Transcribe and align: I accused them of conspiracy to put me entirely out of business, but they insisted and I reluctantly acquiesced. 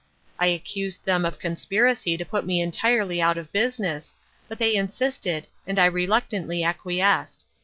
I 0.39 0.47
accused 0.47 1.05
them 1.05 1.25
of 1.25 1.37
conspiracy 1.37 2.17
to 2.17 2.25
put 2.25 2.43
me 2.43 2.59
entirely 2.59 3.21
out 3.21 3.37
of 3.37 3.51
business, 3.51 4.15
but 4.47 4.57
they 4.57 4.73
insisted 4.73 5.45
and 5.67 5.77
I 5.77 5.85
reluctantly 5.85 6.63
acquiesced. 6.63 7.45